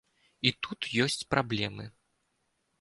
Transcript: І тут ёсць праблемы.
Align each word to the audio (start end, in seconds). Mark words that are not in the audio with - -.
І 0.49 0.53
тут 0.67 0.87
ёсць 1.05 1.27
праблемы. 1.35 1.89